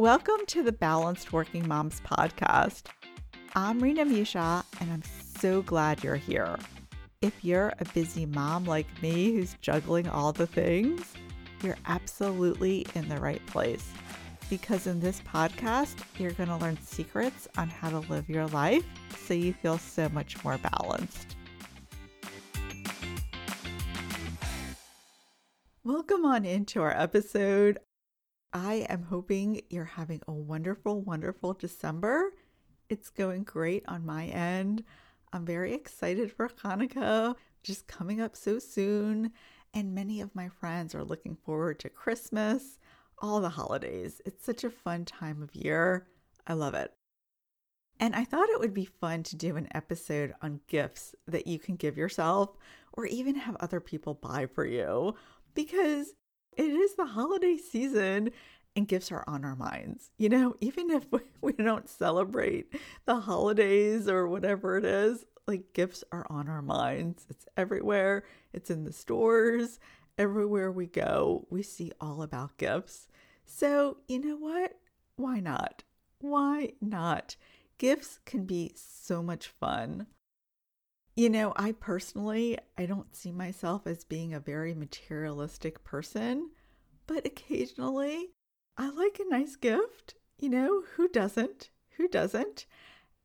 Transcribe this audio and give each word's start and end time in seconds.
Welcome 0.00 0.46
to 0.46 0.62
the 0.62 0.72
Balanced 0.72 1.30
Working 1.30 1.68
Moms 1.68 2.00
podcast. 2.00 2.84
I'm 3.54 3.80
Rina 3.80 4.06
Meushaw, 4.06 4.64
and 4.80 4.90
I'm 4.90 5.02
so 5.38 5.60
glad 5.60 6.02
you're 6.02 6.16
here. 6.16 6.56
If 7.20 7.44
you're 7.44 7.74
a 7.78 7.84
busy 7.92 8.24
mom 8.24 8.64
like 8.64 8.86
me 9.02 9.34
who's 9.34 9.58
juggling 9.60 10.08
all 10.08 10.32
the 10.32 10.46
things, 10.46 11.12
you're 11.62 11.76
absolutely 11.84 12.86
in 12.94 13.10
the 13.10 13.20
right 13.20 13.44
place. 13.44 13.92
Because 14.48 14.86
in 14.86 15.00
this 15.00 15.20
podcast, 15.20 15.96
you're 16.18 16.32
going 16.32 16.48
to 16.48 16.56
learn 16.56 16.78
secrets 16.80 17.46
on 17.58 17.68
how 17.68 17.90
to 17.90 17.98
live 18.10 18.26
your 18.26 18.46
life 18.46 18.86
so 19.18 19.34
you 19.34 19.52
feel 19.52 19.76
so 19.76 20.08
much 20.08 20.42
more 20.42 20.56
balanced. 20.56 21.36
Welcome 25.84 26.24
on 26.24 26.46
into 26.46 26.80
our 26.80 26.98
episode. 26.98 27.78
I 28.52 28.86
am 28.88 29.04
hoping 29.04 29.62
you're 29.70 29.84
having 29.84 30.22
a 30.26 30.32
wonderful, 30.32 31.00
wonderful 31.02 31.54
December. 31.54 32.32
It's 32.88 33.08
going 33.08 33.44
great 33.44 33.84
on 33.86 34.04
my 34.04 34.26
end. 34.26 34.82
I'm 35.32 35.46
very 35.46 35.72
excited 35.72 36.32
for 36.32 36.48
Hanukkah, 36.48 37.36
just 37.62 37.86
coming 37.86 38.20
up 38.20 38.34
so 38.34 38.58
soon. 38.58 39.30
And 39.72 39.94
many 39.94 40.20
of 40.20 40.34
my 40.34 40.48
friends 40.48 40.96
are 40.96 41.04
looking 41.04 41.36
forward 41.36 41.78
to 41.80 41.88
Christmas, 41.88 42.80
all 43.18 43.40
the 43.40 43.50
holidays. 43.50 44.20
It's 44.26 44.44
such 44.44 44.64
a 44.64 44.70
fun 44.70 45.04
time 45.04 45.42
of 45.42 45.54
year. 45.54 46.08
I 46.44 46.54
love 46.54 46.74
it. 46.74 46.92
And 48.00 48.16
I 48.16 48.24
thought 48.24 48.48
it 48.48 48.58
would 48.58 48.74
be 48.74 48.86
fun 48.86 49.22
to 49.24 49.36
do 49.36 49.54
an 49.54 49.68
episode 49.74 50.34
on 50.42 50.60
gifts 50.66 51.14
that 51.28 51.46
you 51.46 51.60
can 51.60 51.76
give 51.76 51.96
yourself 51.96 52.56
or 52.94 53.06
even 53.06 53.36
have 53.36 53.56
other 53.60 53.78
people 53.78 54.14
buy 54.14 54.46
for 54.46 54.64
you 54.66 55.14
because 55.54 56.14
it 56.56 56.70
is 56.70 56.94
the 56.94 57.06
holiday 57.06 57.56
season 57.56 58.30
and 58.76 58.86
gifts 58.86 59.10
are 59.10 59.24
on 59.26 59.44
our 59.44 59.56
minds. 59.56 60.10
You 60.18 60.28
know, 60.28 60.56
even 60.60 60.90
if 60.90 61.06
we 61.40 61.52
don't 61.52 61.88
celebrate 61.88 62.74
the 63.04 63.20
holidays 63.20 64.08
or 64.08 64.28
whatever 64.28 64.76
it 64.76 64.84
is, 64.84 65.24
like 65.46 65.72
gifts 65.72 66.04
are 66.12 66.26
on 66.30 66.48
our 66.48 66.62
minds. 66.62 67.26
It's 67.28 67.46
everywhere, 67.56 68.24
it's 68.52 68.70
in 68.70 68.84
the 68.84 68.92
stores, 68.92 69.80
everywhere 70.18 70.70
we 70.70 70.86
go, 70.86 71.46
we 71.50 71.62
see 71.62 71.92
all 72.00 72.22
about 72.22 72.56
gifts. 72.58 73.08
So, 73.44 73.96
you 74.06 74.20
know 74.20 74.36
what? 74.36 74.78
Why 75.16 75.40
not? 75.40 75.82
Why 76.20 76.72
not? 76.80 77.36
Gifts 77.78 78.20
can 78.26 78.44
be 78.44 78.72
so 78.76 79.22
much 79.22 79.48
fun. 79.48 80.06
You 81.20 81.28
know, 81.28 81.52
I 81.54 81.72
personally, 81.72 82.56
I 82.78 82.86
don't 82.86 83.14
see 83.14 83.30
myself 83.30 83.86
as 83.86 84.04
being 84.04 84.32
a 84.32 84.40
very 84.40 84.72
materialistic 84.72 85.84
person, 85.84 86.48
but 87.06 87.26
occasionally 87.26 88.30
I 88.78 88.88
like 88.88 89.20
a 89.20 89.28
nice 89.28 89.54
gift. 89.54 90.14
You 90.38 90.48
know, 90.48 90.82
who 90.96 91.08
doesn't? 91.08 91.68
Who 91.98 92.08
doesn't? 92.08 92.64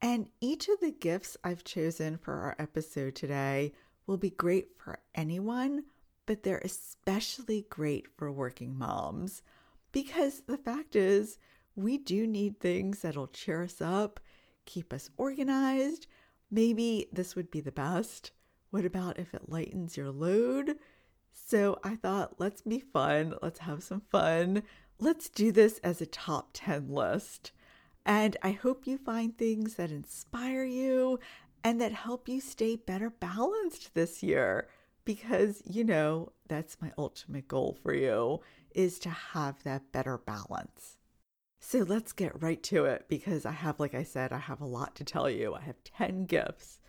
And 0.02 0.28
each 0.42 0.68
of 0.68 0.82
the 0.82 0.92
gifts 0.92 1.38
I've 1.42 1.64
chosen 1.64 2.18
for 2.18 2.34
our 2.34 2.58
episode 2.60 3.16
today 3.16 3.72
will 4.08 4.18
be 4.18 4.32
great 4.32 4.72
for 4.78 5.00
anyone, 5.16 5.86
but 6.26 6.44
they're 6.44 6.58
especially 6.66 7.66
great 7.70 8.08
for 8.18 8.30
working 8.30 8.78
moms 8.78 9.42
because 9.94 10.42
the 10.42 10.58
fact 10.58 10.98
is, 10.98 11.38
we 11.78 11.98
do 11.98 12.28
need 12.28 12.60
things 12.60 13.04
that'll 13.04 13.28
cheer 13.28 13.64
us 13.64 13.80
up, 13.80 14.20
keep 14.66 14.92
us 14.92 15.10
organized, 15.16 16.08
Maybe 16.52 17.08
this 17.12 17.36
would 17.36 17.52
be 17.52 17.62
the 17.62 17.72
best. 17.72 18.32
What 18.70 18.86
about 18.86 19.20
if 19.20 19.34
it 19.34 19.50
lightens 19.50 19.98
your 19.98 20.12
load? 20.12 20.78
So 21.32 21.80
I 21.84 21.96
thought, 21.96 22.40
let's 22.40 22.62
be 22.62 22.80
fun. 22.80 23.36
Let's 23.42 23.60
have 23.60 23.84
some 23.84 24.02
fun. 24.10 24.64
Let's 25.00 25.30
do 25.30 25.52
this 25.52 25.80
as 25.80 26.02
a 26.02 26.06
top 26.06 26.50
10 26.54 26.90
list. 26.90 27.52
And 28.06 28.38
I 28.42 28.52
hope 28.52 28.88
you 28.88 28.98
find 28.98 29.38
things 29.38 29.76
that 29.76 29.92
inspire 29.92 30.64
you 30.64 31.20
and 31.64 31.82
that 31.82 31.92
help 31.92 32.30
you 32.30 32.40
stay 32.40 32.76
better 32.76 33.10
balanced 33.10 33.94
this 33.96 34.22
year 34.22 34.68
because 35.04 35.62
you 35.66 35.84
know 35.84 36.32
that's 36.48 36.82
my 36.82 36.92
ultimate 36.98 37.48
goal 37.48 37.78
for 37.82 37.94
you 37.94 38.40
is 38.74 39.00
to 39.00 39.10
have 39.10 39.64
that 39.64 39.92
better 39.92 40.18
balance. 40.18 40.98
So 41.60 41.80
let's 41.80 42.14
get 42.14 42.42
right 42.42 42.62
to 42.64 42.86
it 42.86 43.06
because 43.10 43.46
I 43.46 43.52
have, 43.52 43.80
like 43.80 43.96
I 43.96 44.04
said, 44.04 44.32
I 44.32 44.38
have 44.38 44.62
a 44.62 44.66
lot 44.66 44.96
to 44.96 45.04
tell 45.04 45.30
you. 45.30 45.56
I 45.56 45.62
have 45.62 45.84
10 45.84 46.26
gifts. 46.26 46.80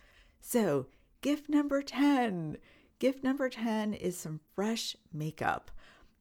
So, 0.41 0.87
gift 1.22 1.49
number 1.49 1.82
10. 1.82 2.59
Gift 2.99 3.25
number 3.25 3.49
10 3.49 3.94
is 3.94 4.16
some 4.16 4.41
fresh 4.55 4.97
makeup 5.12 5.71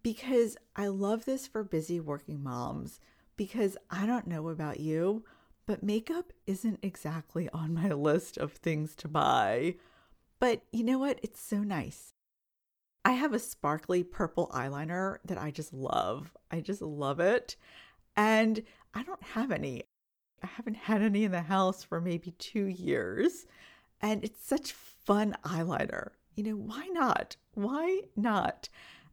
because 0.03 0.57
I 0.75 0.87
love 0.87 1.25
this 1.25 1.47
for 1.47 1.63
busy 1.63 1.99
working 1.99 2.43
moms. 2.43 2.99
Because 3.37 3.77
I 3.89 4.05
don't 4.05 4.27
know 4.27 4.47
about 4.47 4.79
you, 4.79 5.25
but 5.65 5.83
makeup 5.83 6.31
isn't 6.47 6.79
exactly 6.81 7.49
on 7.49 7.73
my 7.73 7.89
list 7.93 8.37
of 8.37 8.53
things 8.53 8.95
to 8.97 9.07
buy. 9.07 9.75
But 10.39 10.61
you 10.71 10.83
know 10.83 10.99
what? 10.99 11.19
It's 11.23 11.41
so 11.41 11.57
nice. 11.57 12.13
I 13.03 13.11
have 13.11 13.33
a 13.33 13.39
sparkly 13.39 14.03
purple 14.03 14.49
eyeliner 14.53 15.17
that 15.25 15.37
I 15.37 15.51
just 15.51 15.73
love. 15.73 16.35
I 16.49 16.61
just 16.61 16.81
love 16.81 17.19
it. 17.19 17.55
And 18.15 18.63
I 18.93 19.03
don't 19.03 19.23
have 19.23 19.51
any. 19.51 19.83
I 20.43 20.47
haven't 20.47 20.77
had 20.77 21.01
any 21.01 21.23
in 21.23 21.31
the 21.31 21.41
house 21.41 21.83
for 21.83 21.99
maybe 21.99 22.31
two 22.31 22.65
years. 22.65 23.45
And 24.01 24.23
it's 24.23 24.45
such 24.45 24.73
fun 24.73 25.35
eyeliner. 25.43 26.11
You 26.35 26.43
know, 26.43 26.55
why 26.55 26.87
not? 26.87 27.37
Why 27.53 28.01
not? 28.15 28.69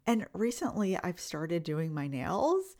And 0.06 0.26
recently 0.32 0.98
I've 0.98 1.20
started 1.20 1.62
doing 1.62 1.94
my 1.94 2.08
nails. 2.08 2.76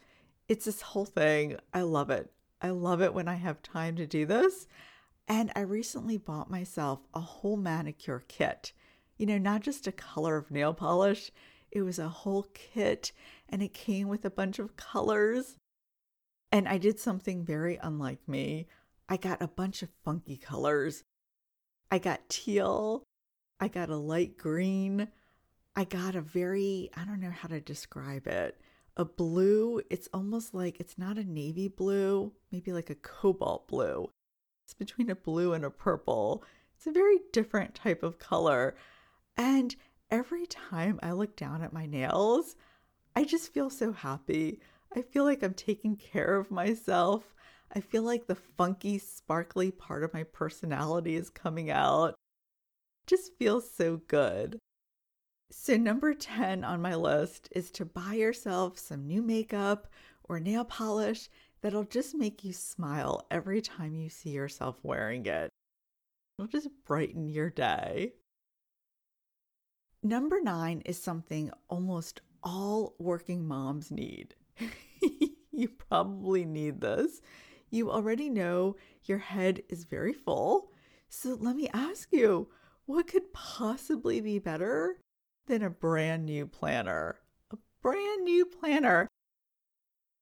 It's 0.49 0.65
this 0.65 0.83
whole 0.83 1.05
thing. 1.05 1.57
I 1.73 1.83
love 1.83 2.11
it. 2.11 2.33
I 2.61 2.71
love 2.71 3.01
it 3.01 3.15
when 3.15 3.29
I 3.29 3.35
have 3.35 3.63
time 3.63 3.97
to 3.97 4.07
do 4.07 4.27
this. 4.27 4.67
And 5.29 5.53
I 5.55 5.61
recently 5.61 6.17
bought 6.17 6.51
myself 6.51 7.01
a 7.15 7.21
whole 7.21 7.57
manicure 7.57 8.25
kit. 8.27 8.73
You 9.17 9.27
know, 9.27 9.39
not 9.39 9.63
just 9.63 9.87
a 9.87 9.93
color 9.93 10.37
of 10.37 10.51
nail 10.51 10.75
polish, 10.75 11.31
it 11.71 11.83
was 11.83 11.99
a 11.99 12.09
whole 12.09 12.47
kit 12.55 13.13
and 13.49 13.63
it 13.63 13.73
came 13.73 14.09
with 14.09 14.25
a 14.25 14.31
bunch 14.31 14.59
of 14.59 14.77
colors. 14.77 15.59
And 16.53 16.69
I 16.69 16.79
did 16.79 17.01
something 17.01 17.45
very 17.45 17.79
unlike 17.83 18.29
me. 18.29 18.69
I 19.09 19.17
got 19.17 19.43
a 19.43 19.49
bunch 19.49 19.83
of 19.83 19.89
funky 20.05 20.37
colors. 20.37 21.03
I 21.91 21.99
got 21.99 22.29
teal. 22.29 23.03
I 23.59 23.69
got 23.69 23.89
a 23.89 23.97
light 23.97 24.37
green. 24.37 25.09
I 25.75 25.85
got 25.85 26.15
a 26.15 26.21
very, 26.21 26.91
I 26.95 27.05
don't 27.05 27.21
know 27.21 27.31
how 27.31 27.49
to 27.49 27.61
describe 27.61 28.27
it, 28.27 28.61
a 28.99 29.07
blue. 29.07 29.81
It's 29.89 30.09
almost 30.13 30.53
like 30.53 30.79
it's 30.79 30.99
not 30.99 31.17
a 31.17 31.25
navy 31.25 31.69
blue, 31.69 32.33
maybe 32.51 32.75
like 32.75 32.91
a 32.91 32.95
cobalt 32.95 33.67
blue. 33.69 34.11
It's 34.67 34.75
between 34.75 35.09
a 35.09 35.17
blue 35.17 35.55
and 35.55 35.65
a 35.65 35.71
purple. 35.71 36.45
It's 36.77 36.87
a 36.87 36.93
very 36.93 37.21
different 37.33 37.75
type 37.75 38.03
of 38.03 38.19
color. 38.19 38.75
And 39.37 39.75
every 40.11 40.45
time 40.45 41.01
I 41.03 41.13
look 41.13 41.37
down 41.37 41.63
at 41.63 41.73
my 41.73 41.87
nails, 41.87 42.55
I 43.17 43.25
just 43.25 43.55
feel 43.55 43.71
so 43.71 43.93
happy. 43.93 44.61
I 44.95 45.01
feel 45.01 45.25
like 45.25 45.43
I'm 45.43 45.55
taking 45.55 45.97
care 45.97 46.37
of 46.37 46.51
myself. 46.51 47.35
I 47.75 47.81
feel 47.81 48.03
like 48.03 48.27
the 48.27 48.35
funky, 48.35 48.99
sparkly 48.99 49.71
part 49.71 50.05
of 50.05 50.13
my 50.13 50.25
personality 50.25 51.17
is 51.17 51.31
coming 51.31 51.71
out. 51.71 52.15
Just 53.07 53.33
feels 53.39 53.71
so 53.71 54.03
good. 54.07 54.59
So, 55.51 55.77
number 55.77 56.13
10 56.13 56.63
on 56.65 56.83
my 56.83 56.95
list 56.95 57.49
is 57.53 57.71
to 57.73 57.87
buy 57.87 58.15
yourself 58.15 58.79
some 58.79 59.07
new 59.07 59.23
makeup 59.23 59.87
or 60.25 60.39
nail 60.39 60.65
polish 60.65 61.31
that'll 61.63 61.85
just 61.85 62.15
make 62.15 62.45
you 62.45 62.53
smile 62.53 63.27
every 63.31 63.63
time 63.63 63.95
you 63.95 64.11
see 64.11 64.31
yourself 64.31 64.77
wearing 64.83 65.25
it. 65.25 65.49
It'll 66.39 66.49
just 66.49 66.69
brighten 66.85 67.29
your 67.29 67.49
day. 67.49 68.13
Number 70.03 70.41
nine 70.43 70.83
is 70.85 71.03
something 71.03 71.51
almost 71.69 72.21
all 72.43 72.95
working 72.99 73.47
moms 73.47 73.91
need 73.91 74.35
you 75.53 75.69
probably 75.69 76.45
need 76.45 76.81
this. 76.81 77.21
You 77.71 77.91
already 77.91 78.29
know 78.29 78.77
your 79.05 79.19
head 79.19 79.63
is 79.69 79.85
very 79.85 80.13
full. 80.13 80.71
So 81.09 81.37
let 81.41 81.57
me 81.57 81.69
ask 81.73 82.09
you 82.13 82.49
what 82.87 83.07
could 83.07 83.33
possibly 83.33 84.21
be 84.21 84.39
better 84.39 84.99
than 85.47 85.63
a 85.63 85.71
brand 85.71 86.27
new 86.27 86.47
planner? 86.47 87.17
A 87.51 87.57
brand 87.83 88.25
new 88.25 88.45
planner. 88.45 89.09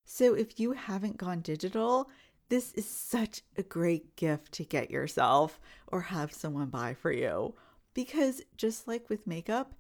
So 0.05 0.35
if 0.35 0.59
you 0.59 0.73
haven't 0.73 1.17
gone 1.17 1.41
digital, 1.41 2.11
this 2.49 2.73
is 2.73 2.89
such 2.89 3.43
a 3.57 3.63
great 3.63 4.17
gift 4.17 4.53
to 4.53 4.65
get 4.65 4.91
yourself 4.91 5.61
or 5.87 6.01
have 6.01 6.33
someone 6.33 6.69
buy 6.69 6.95
for 6.95 7.13
you. 7.13 7.55
Because 7.95 8.43
just 8.57 8.89
like 8.89 9.09
with 9.09 9.27
makeup, 9.27 9.75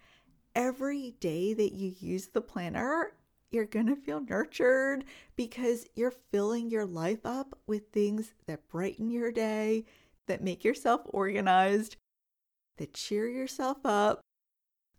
every 0.54 1.16
day 1.20 1.52
that 1.54 1.72
you 1.72 1.94
use 1.98 2.28
the 2.28 2.40
planner 2.40 3.12
you're 3.50 3.66
going 3.66 3.86
to 3.86 3.96
feel 3.96 4.20
nurtured 4.20 5.04
because 5.36 5.86
you're 5.94 6.14
filling 6.30 6.70
your 6.70 6.86
life 6.86 7.24
up 7.24 7.58
with 7.66 7.88
things 7.92 8.34
that 8.46 8.68
brighten 8.68 9.10
your 9.10 9.32
day, 9.32 9.84
that 10.26 10.42
make 10.42 10.64
yourself 10.64 11.00
organized, 11.06 11.96
that 12.78 12.94
cheer 12.94 13.28
yourself 13.28 13.78
up. 13.84 14.20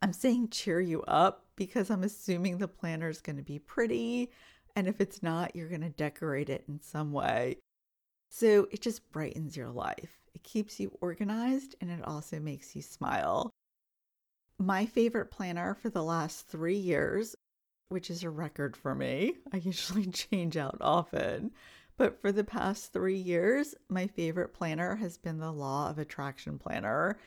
I'm 0.01 0.13
saying 0.13 0.49
cheer 0.49 0.81
you 0.81 1.03
up 1.03 1.45
because 1.55 1.89
I'm 1.89 2.03
assuming 2.03 2.57
the 2.57 2.67
planner 2.67 3.09
is 3.09 3.21
going 3.21 3.37
to 3.37 3.43
be 3.43 3.59
pretty 3.59 4.29
And 4.75 4.87
if 4.87 5.01
it's 5.01 5.21
not, 5.21 5.55
you're 5.55 5.69
going 5.69 5.81
to 5.81 5.89
decorate 5.89 6.49
it 6.49 6.63
in 6.67 6.81
some 6.81 7.11
way. 7.11 7.57
So 8.29 8.67
it 8.71 8.81
just 8.81 9.11
brightens 9.11 9.57
your 9.57 9.69
life. 9.69 10.21
It 10.33 10.43
keeps 10.43 10.79
you 10.79 10.97
organized 11.01 11.75
and 11.81 11.89
it 11.91 12.05
also 12.05 12.39
makes 12.39 12.75
you 12.75 12.81
smile. 12.81 13.51
My 14.57 14.85
favorite 14.85 15.31
planner 15.31 15.73
for 15.73 15.89
the 15.89 16.03
last 16.03 16.47
three 16.47 16.77
years, 16.77 17.35
which 17.91 18.09
is 18.09 18.23
a 18.23 18.29
record 18.29 18.77
for 18.77 18.95
me, 18.95 19.35
I 19.51 19.57
usually 19.57 20.05
change 20.11 20.57
out 20.57 20.77
often. 20.81 21.51
But 21.97 22.21
for 22.21 22.31
the 22.31 22.43
past 22.43 22.93
three 22.93 23.17
years, 23.17 23.75
my 23.89 24.07
favorite 24.07 24.53
planner 24.53 24.95
has 24.95 25.17
been 25.17 25.39
the 25.39 25.51
Law 25.51 25.89
of 25.89 25.99
Attraction 25.99 26.57
Planner. 26.57 27.19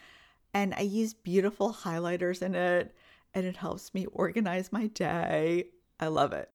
And 0.52 0.74
I 0.74 0.80
use 0.80 1.14
beautiful 1.14 1.72
highlighters 1.72 2.42
in 2.42 2.54
it, 2.54 2.94
and 3.34 3.44
it 3.44 3.56
helps 3.56 3.92
me 3.92 4.06
organize 4.06 4.72
my 4.72 4.86
day. 4.88 5.66
I 6.00 6.08
love 6.08 6.32
it. 6.32 6.50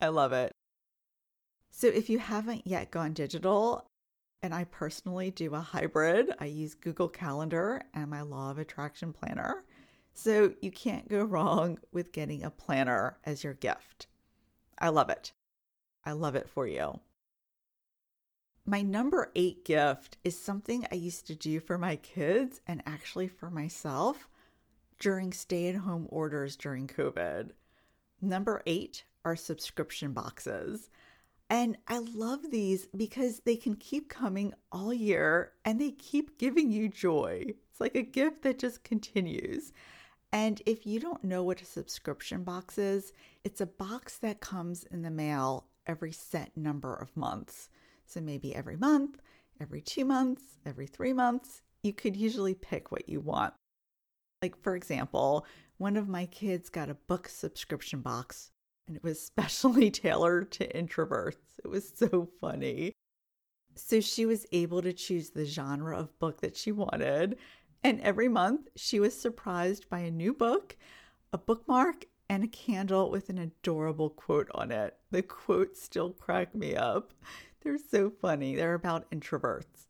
I 0.00 0.08
love 0.08 0.32
it. 0.32 0.52
So 1.70 1.86
if 1.86 2.10
you 2.10 2.18
haven't 2.18 2.66
yet 2.66 2.90
gone 2.90 3.12
digital, 3.12 3.86
and 4.42 4.52
I 4.52 4.64
personally 4.64 5.30
do 5.30 5.54
a 5.54 5.60
hybrid, 5.60 6.34
I 6.38 6.46
use 6.46 6.74
Google 6.74 7.08
Calendar 7.08 7.82
and 7.94 8.10
my 8.10 8.20
Law 8.20 8.50
of 8.50 8.58
Attraction 8.58 9.12
Planner. 9.12 9.64
So 10.14 10.54
you 10.60 10.70
can't 10.70 11.08
go 11.08 11.24
wrong 11.24 11.78
with 11.92 12.12
getting 12.12 12.42
a 12.42 12.50
planner 12.50 13.18
as 13.24 13.44
your 13.44 13.54
gift. 13.54 14.06
I 14.78 14.88
love 14.88 15.10
it. 15.10 15.32
I 16.04 16.12
love 16.12 16.34
it 16.34 16.48
for 16.48 16.66
you. 16.66 17.00
My 18.66 18.80
number 18.80 19.30
eight 19.34 19.64
gift 19.64 20.16
is 20.24 20.38
something 20.38 20.86
I 20.90 20.94
used 20.94 21.26
to 21.26 21.34
do 21.34 21.60
for 21.60 21.76
my 21.76 21.96
kids 21.96 22.60
and 22.66 22.82
actually 22.86 23.28
for 23.28 23.50
myself 23.50 24.28
during 24.98 25.32
stay 25.32 25.68
at 25.68 25.74
home 25.74 26.06
orders 26.08 26.56
during 26.56 26.86
COVID. 26.86 27.50
Number 28.22 28.62
eight 28.64 29.04
are 29.24 29.36
subscription 29.36 30.12
boxes. 30.12 30.88
And 31.50 31.76
I 31.88 31.98
love 31.98 32.50
these 32.50 32.86
because 32.96 33.40
they 33.40 33.56
can 33.56 33.76
keep 33.76 34.08
coming 34.08 34.54
all 34.72 34.94
year 34.94 35.52
and 35.64 35.78
they 35.78 35.90
keep 35.90 36.38
giving 36.38 36.70
you 36.70 36.88
joy. 36.88 37.44
It's 37.70 37.80
like 37.80 37.94
a 37.94 38.02
gift 38.02 38.42
that 38.42 38.58
just 38.58 38.82
continues. 38.82 39.72
And 40.34 40.60
if 40.66 40.84
you 40.84 40.98
don't 40.98 41.22
know 41.22 41.44
what 41.44 41.62
a 41.62 41.64
subscription 41.64 42.42
box 42.42 42.76
is, 42.76 43.12
it's 43.44 43.60
a 43.60 43.66
box 43.66 44.18
that 44.18 44.40
comes 44.40 44.82
in 44.82 45.02
the 45.02 45.10
mail 45.10 45.68
every 45.86 46.10
set 46.10 46.56
number 46.56 46.92
of 46.92 47.16
months. 47.16 47.68
So 48.04 48.20
maybe 48.20 48.52
every 48.52 48.74
month, 48.74 49.20
every 49.60 49.80
two 49.80 50.04
months, 50.04 50.42
every 50.66 50.88
three 50.88 51.12
months, 51.12 51.62
you 51.84 51.92
could 51.92 52.16
usually 52.16 52.54
pick 52.54 52.90
what 52.90 53.08
you 53.08 53.20
want. 53.20 53.54
Like, 54.42 54.60
for 54.60 54.74
example, 54.74 55.46
one 55.78 55.96
of 55.96 56.08
my 56.08 56.26
kids 56.26 56.68
got 56.68 56.90
a 56.90 56.94
book 56.94 57.28
subscription 57.28 58.00
box 58.00 58.50
and 58.88 58.96
it 58.96 59.04
was 59.04 59.22
specially 59.24 59.88
tailored 59.88 60.50
to 60.50 60.66
introverts. 60.66 61.60
It 61.64 61.68
was 61.68 61.92
so 61.94 62.28
funny. 62.40 62.92
So 63.76 64.00
she 64.00 64.26
was 64.26 64.46
able 64.50 64.82
to 64.82 64.92
choose 64.92 65.30
the 65.30 65.44
genre 65.44 65.96
of 65.96 66.18
book 66.18 66.40
that 66.40 66.56
she 66.56 66.72
wanted. 66.72 67.38
And 67.84 68.00
every 68.00 68.28
month 68.28 68.68
she 68.74 68.98
was 68.98 69.14
surprised 69.14 69.90
by 69.90 70.00
a 70.00 70.10
new 70.10 70.32
book, 70.32 70.76
a 71.34 71.38
bookmark, 71.38 72.06
and 72.30 72.42
a 72.42 72.48
candle 72.48 73.10
with 73.10 73.28
an 73.28 73.36
adorable 73.36 74.08
quote 74.08 74.48
on 74.54 74.72
it. 74.72 74.96
The 75.10 75.22
quotes 75.22 75.82
still 75.82 76.10
crack 76.10 76.54
me 76.54 76.74
up. 76.74 77.12
They're 77.60 77.76
so 77.78 78.10
funny. 78.10 78.56
They're 78.56 78.74
about 78.74 79.10
introverts. 79.10 79.86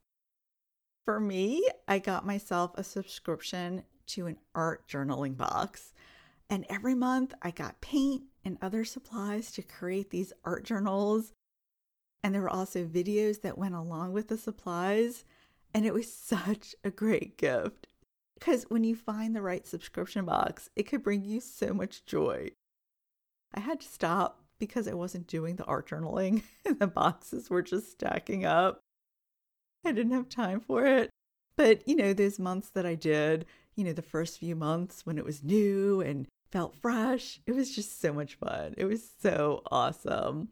For 1.05 1.20
me, 1.20 1.67
I 1.87 2.00
got 2.00 2.26
myself 2.26 2.73
a 2.75 2.82
subscription 2.82 3.85
to 4.08 4.26
an 4.26 4.38
art 4.55 4.88
journaling 4.88 5.37
box. 5.37 5.93
And 6.50 6.67
every 6.69 6.94
month 6.94 7.35
I 7.43 7.52
got 7.52 7.81
paint 7.81 8.25
and 8.44 8.58
other 8.61 8.85
supplies 8.85 9.52
to 9.52 9.62
create 9.62 10.11
these 10.11 10.32
art 10.44 10.64
journals. 10.64 11.32
And 12.23 12.35
there 12.35 12.43
were 12.43 12.50
also 12.50 12.85
videos 12.85 13.43
that 13.43 13.58
went 13.58 13.75
along 13.75 14.12
with 14.12 14.29
the 14.29 14.38
supplies. 14.38 15.25
And 15.74 15.84
it 15.84 15.92
was 15.92 16.12
such 16.12 16.76
a 16.84 16.90
great 16.90 17.36
gift 17.36 17.88
because 18.34 18.64
when 18.68 18.84
you 18.84 18.94
find 18.94 19.34
the 19.34 19.42
right 19.42 19.66
subscription 19.66 20.24
box, 20.24 20.70
it 20.76 20.84
could 20.84 21.02
bring 21.02 21.24
you 21.24 21.40
so 21.40 21.74
much 21.74 22.06
joy. 22.06 22.52
I 23.52 23.60
had 23.60 23.80
to 23.80 23.88
stop 23.88 24.44
because 24.58 24.86
I 24.86 24.94
wasn't 24.94 25.26
doing 25.26 25.56
the 25.56 25.64
art 25.64 25.88
journaling 25.88 26.42
and 26.64 26.78
the 26.78 26.86
boxes 26.86 27.50
were 27.50 27.62
just 27.62 27.90
stacking 27.90 28.44
up. 28.44 28.80
I 29.84 29.92
didn't 29.92 30.12
have 30.12 30.28
time 30.28 30.60
for 30.60 30.86
it. 30.86 31.10
But, 31.56 31.86
you 31.88 31.96
know, 31.96 32.12
those 32.12 32.38
months 32.38 32.70
that 32.70 32.86
I 32.86 32.94
did, 32.94 33.44
you 33.74 33.84
know, 33.84 33.92
the 33.92 34.02
first 34.02 34.38
few 34.38 34.56
months 34.56 35.04
when 35.04 35.18
it 35.18 35.24
was 35.24 35.44
new 35.44 36.00
and 36.00 36.26
felt 36.50 36.74
fresh, 36.76 37.40
it 37.46 37.52
was 37.52 37.74
just 37.74 38.00
so 38.00 38.12
much 38.12 38.36
fun. 38.36 38.74
It 38.76 38.84
was 38.84 39.08
so 39.20 39.62
awesome. 39.70 40.48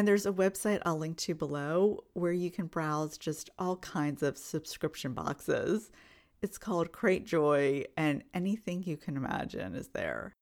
And 0.00 0.08
there's 0.08 0.24
a 0.24 0.32
website 0.32 0.80
I'll 0.86 0.96
link 0.96 1.18
to 1.18 1.34
below 1.34 2.04
where 2.14 2.32
you 2.32 2.50
can 2.50 2.68
browse 2.68 3.18
just 3.18 3.50
all 3.58 3.76
kinds 3.76 4.22
of 4.22 4.38
subscription 4.38 5.12
boxes. 5.12 5.90
It's 6.40 6.56
called 6.56 6.90
Cratejoy, 6.90 7.84
and 7.98 8.24
anything 8.32 8.82
you 8.82 8.96
can 8.96 9.18
imagine 9.18 9.74
is 9.74 9.88
there. 9.88 10.32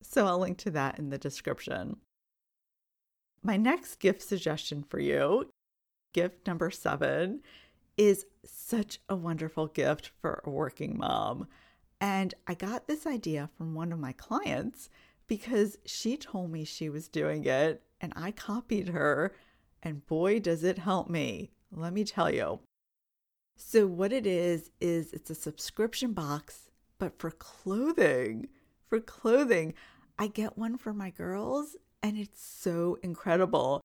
So 0.00 0.26
I'll 0.26 0.38
link 0.38 0.56
to 0.56 0.70
that 0.70 0.98
in 0.98 1.10
the 1.10 1.18
description. 1.18 1.98
My 3.42 3.58
next 3.58 3.96
gift 3.96 4.22
suggestion 4.22 4.82
for 4.82 5.00
you, 5.00 5.50
gift 6.14 6.46
number 6.46 6.70
seven, 6.70 7.42
is 7.98 8.24
such 8.42 9.00
a 9.10 9.16
wonderful 9.16 9.66
gift 9.66 10.12
for 10.22 10.40
a 10.46 10.50
working 10.50 10.96
mom. 10.96 11.46
And 12.00 12.32
I 12.46 12.54
got 12.54 12.86
this 12.86 13.06
idea 13.06 13.50
from 13.58 13.74
one 13.74 13.92
of 13.92 13.98
my 13.98 14.12
clients 14.12 14.88
because 15.26 15.78
she 15.84 16.16
told 16.16 16.50
me 16.50 16.64
she 16.64 16.88
was 16.88 17.08
doing 17.08 17.44
it 17.44 17.82
and 18.00 18.12
I 18.16 18.30
copied 18.30 18.88
her. 18.88 19.34
And 19.82 20.06
boy, 20.06 20.40
does 20.40 20.64
it 20.64 20.78
help 20.78 21.08
me. 21.10 21.50
Let 21.70 21.92
me 21.92 22.04
tell 22.04 22.30
you. 22.30 22.60
So, 23.56 23.86
what 23.86 24.12
it 24.12 24.26
is, 24.26 24.70
is 24.80 25.12
it's 25.12 25.30
a 25.30 25.34
subscription 25.34 26.12
box, 26.12 26.70
but 26.98 27.18
for 27.18 27.30
clothing. 27.30 28.48
For 28.88 29.00
clothing. 29.00 29.74
I 30.18 30.26
get 30.28 30.58
one 30.58 30.76
for 30.76 30.92
my 30.92 31.10
girls, 31.10 31.76
and 32.02 32.16
it's 32.18 32.44
so 32.44 32.98
incredible. 33.02 33.80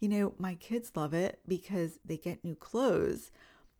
You 0.00 0.08
know, 0.08 0.34
my 0.38 0.54
kids 0.56 0.92
love 0.94 1.14
it 1.14 1.40
because 1.46 1.98
they 2.04 2.16
get 2.16 2.44
new 2.44 2.54
clothes. 2.54 3.30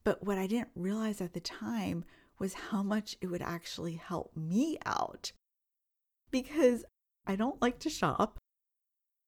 But 0.04 0.24
what 0.24 0.38
I 0.38 0.46
didn't 0.46 0.70
realize 0.74 1.20
at 1.20 1.32
the 1.32 1.40
time 1.40 2.04
was 2.38 2.54
how 2.54 2.82
much 2.82 3.16
it 3.20 3.26
would 3.26 3.42
actually 3.42 3.94
help 3.94 4.36
me 4.36 4.78
out. 4.84 5.32
Because 6.32 6.84
I 7.26 7.36
don't 7.36 7.62
like 7.62 7.78
to 7.80 7.90
shop. 7.90 8.38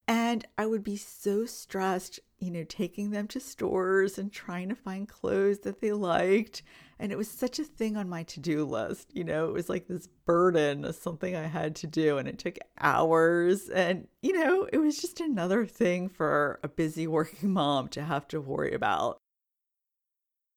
And 0.06 0.46
I 0.58 0.66
would 0.66 0.84
be 0.84 0.96
so 0.96 1.46
stressed, 1.46 2.20
you 2.38 2.50
know, 2.50 2.64
taking 2.64 3.10
them 3.10 3.26
to 3.28 3.40
stores 3.40 4.18
and 4.18 4.30
trying 4.30 4.68
to 4.68 4.74
find 4.74 5.08
clothes 5.08 5.60
that 5.60 5.80
they 5.80 5.92
liked. 5.92 6.62
And 6.98 7.10
it 7.10 7.16
was 7.16 7.28
such 7.28 7.58
a 7.58 7.64
thing 7.64 7.96
on 7.96 8.08
my 8.08 8.22
to 8.24 8.40
do 8.40 8.64
list. 8.64 9.14
You 9.14 9.24
know, 9.24 9.48
it 9.48 9.54
was 9.54 9.70
like 9.70 9.86
this 9.86 10.08
burden 10.26 10.84
of 10.84 10.94
something 10.94 11.34
I 11.34 11.46
had 11.46 11.74
to 11.76 11.86
do, 11.86 12.18
and 12.18 12.28
it 12.28 12.38
took 12.38 12.58
hours. 12.78 13.70
And, 13.70 14.06
you 14.20 14.32
know, 14.32 14.68
it 14.72 14.78
was 14.78 15.00
just 15.00 15.20
another 15.20 15.64
thing 15.64 16.08
for 16.08 16.60
a 16.62 16.68
busy 16.68 17.06
working 17.06 17.50
mom 17.50 17.88
to 17.88 18.02
have 18.02 18.28
to 18.28 18.40
worry 18.40 18.74
about. 18.74 19.18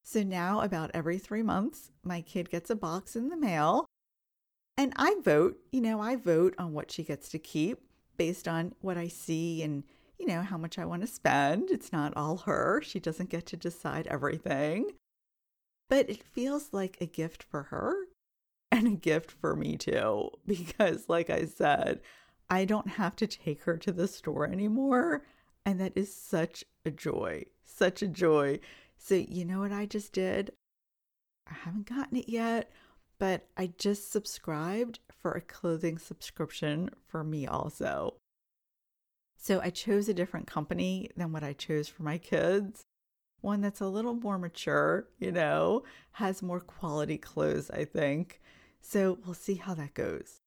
So 0.04 0.24
now, 0.24 0.62
about 0.62 0.92
every 0.94 1.20
three 1.20 1.44
months, 1.44 1.92
my 2.04 2.22
kid 2.22 2.50
gets 2.50 2.70
a 2.70 2.76
box 2.76 3.16
in 3.16 3.30
the 3.30 3.38
mail. 3.38 3.86
And 4.78 4.94
I 4.96 5.16
vote, 5.24 5.58
you 5.72 5.82
know, 5.82 6.00
I 6.00 6.16
vote 6.16 6.54
on 6.60 6.74
what 6.74 6.92
she 6.92 7.04
gets 7.04 7.30
to 7.30 7.40
keep 7.40 7.80
based 8.16 8.48
on 8.48 8.76
what 8.82 8.98
I 8.98 9.08
see 9.08 9.64
and, 9.64 9.84
you 10.20 10.28
know, 10.28 10.44
how 10.44 10.58
much 10.58 10.78
I 10.78 10.86
want 10.86 11.02
to 11.02 11.08
spend. 11.08 11.72
It's 11.72 11.92
not 11.92 12.16
all 12.16 12.38
her. 12.38 12.82
She 12.84 13.00
doesn't 13.00 13.32
get 13.32 13.48
to 13.48 13.58
decide 13.58 14.06
everything. 14.08 14.92
But 15.90 16.10
it 16.10 16.22
feels 16.22 16.74
like 16.74 16.98
a 17.00 17.06
gift 17.06 17.44
for 17.44 17.64
her 17.64 17.96
and 18.72 18.88
a 18.88 18.92
gift 18.92 19.32
for 19.32 19.56
me 19.56 19.78
too. 19.78 20.30
Because, 20.46 21.10
like 21.10 21.30
I 21.30 21.46
said, 21.46 22.02
I 22.50 22.66
don't 22.66 22.90
have 22.90 23.16
to 23.18 23.28
take 23.28 23.64
her 23.64 23.78
to 23.78 23.92
the 23.92 24.08
store 24.08 24.48
anymore. 24.48 25.24
And 25.66 25.82
that 25.82 25.94
is 25.96 26.16
such 26.16 26.64
a 26.86 26.92
joy, 26.92 27.46
such 27.66 28.02
a 28.02 28.08
joy. 28.08 28.60
So, 28.96 29.16
you 29.16 29.44
know 29.44 29.60
what 29.60 29.72
I 29.72 29.86
just 29.86 30.14
did? 30.14 30.52
I 31.50 31.54
haven't 31.54 31.90
gotten 31.90 32.18
it 32.18 32.30
yet, 32.30 32.72
but 33.20 33.48
I 33.58 33.74
just 33.78 34.12
subscribed 34.12 35.00
for 35.10 35.32
a 35.32 35.42
clothing 35.42 35.98
subscription 35.98 36.90
for 37.08 37.24
me 37.24 37.48
also. 37.48 38.16
So 39.38 39.60
I 39.62 39.70
chose 39.70 40.10
a 40.10 40.14
different 40.14 40.48
company 40.48 41.10
than 41.16 41.32
what 41.32 41.44
I 41.44 41.54
chose 41.54 41.88
for 41.88 42.04
my 42.04 42.18
kids. 42.18 42.84
One 43.42 43.62
that's 43.62 43.82
a 43.82 43.88
little 43.88 44.16
more 44.16 44.38
mature, 44.38 45.08
you 45.20 45.32
know, 45.32 45.84
has 46.14 46.42
more 46.42 46.60
quality 46.60 47.18
clothes, 47.18 47.70
I 47.70 47.86
think. 47.86 48.42
So 48.82 49.20
we'll 49.24 49.36
see 49.36 49.56
how 49.56 49.74
that 49.76 49.94
goes. 49.94 50.42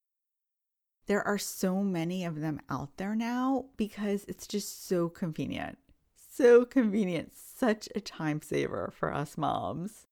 There 1.07 1.27
are 1.27 1.39
so 1.39 1.83
many 1.83 2.25
of 2.25 2.41
them 2.41 2.61
out 2.69 2.97
there 2.97 3.15
now 3.15 3.67
because 3.77 4.25
it's 4.27 4.47
just 4.47 4.87
so 4.87 5.09
convenient. 5.09 5.79
So 6.15 6.65
convenient. 6.65 7.33
Such 7.37 7.89
a 7.95 8.01
time 8.01 8.43
saver 8.43 8.93
for 8.95 9.13
us 9.13 9.37
moms. 9.37 10.07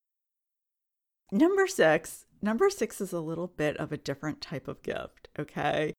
Number 1.31 1.67
six 1.67 2.27
Number 2.41 2.71
six 2.71 3.01
is 3.01 3.13
a 3.13 3.21
little 3.21 3.49
bit 3.49 3.77
of 3.79 3.93
a 3.93 3.97
different 3.97 4.41
type 4.41 4.69
of 4.69 4.83
gift, 4.83 5.29
okay? 5.39 5.95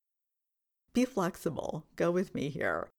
be 0.92 1.04
flexible. 1.04 1.86
Go 1.96 2.10
with 2.10 2.34
me 2.34 2.48
here. 2.48 2.90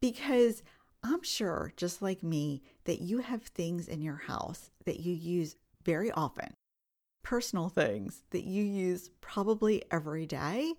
Because 0.00 0.62
I'm 1.02 1.22
sure, 1.22 1.72
just 1.76 2.02
like 2.02 2.22
me, 2.22 2.62
that 2.84 3.00
you 3.00 3.18
have 3.18 3.42
things 3.42 3.88
in 3.88 4.00
your 4.00 4.22
house 4.26 4.70
that 4.86 5.00
you 5.00 5.12
use 5.12 5.56
very 5.84 6.10
often, 6.10 6.54
personal 7.22 7.68
things 7.68 8.22
that 8.30 8.44
you 8.44 8.62
use 8.62 9.10
probably 9.20 9.82
every 9.90 10.26
day. 10.26 10.74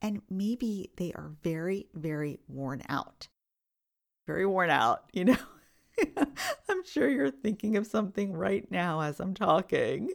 And 0.00 0.22
maybe 0.30 0.90
they 0.96 1.12
are 1.12 1.32
very, 1.42 1.88
very 1.92 2.38
worn 2.48 2.82
out. 2.88 3.28
Very 4.26 4.46
worn 4.46 4.70
out, 4.70 5.04
you 5.12 5.24
know? 5.24 5.36
I'm 6.68 6.84
sure 6.84 7.08
you're 7.08 7.30
thinking 7.30 7.76
of 7.76 7.86
something 7.86 8.32
right 8.32 8.70
now 8.70 9.00
as 9.00 9.20
I'm 9.20 9.34
talking. 9.34 10.10